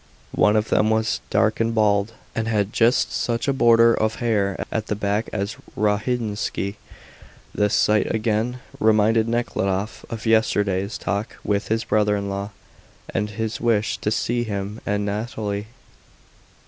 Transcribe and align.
One 0.33 0.55
of 0.55 0.69
them 0.69 0.89
was 0.89 1.21
dark 1.29 1.59
and 1.59 1.75
bald, 1.75 2.13
and 2.33 2.47
had 2.47 2.73
just 2.73 3.11
such 3.13 3.47
a 3.47 3.53
border 3.53 3.93
of 3.93 4.15
hair 4.15 4.65
at 4.71 4.87
the 4.87 4.95
back 4.95 5.29
as 5.31 5.57
Rogozhinsky. 5.77 6.77
This 7.53 7.75
sight 7.75 8.11
again 8.11 8.61
reminded 8.79 9.27
Nekhludoff 9.27 10.03
of 10.09 10.25
yesterday's 10.25 10.97
talk 10.97 11.35
with 11.43 11.67
his 11.67 11.83
brother 11.83 12.17
in 12.17 12.29
law 12.29 12.49
and 13.13 13.29
his 13.29 13.61
wish 13.61 13.99
to 13.99 14.09
see 14.09 14.43
him 14.43 14.81
and 14.87 15.05
Nathalie. 15.05 15.67